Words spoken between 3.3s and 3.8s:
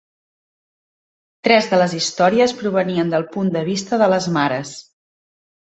punt de